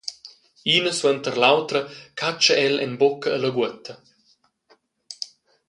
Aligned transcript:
Ina 0.75 0.91
suenter 0.99 1.35
l’autra 1.41 1.81
catscha 2.19 2.53
el 2.65 2.75
en 2.85 2.93
bucca 3.01 3.29
e 3.35 3.37
laguota. 3.39 3.93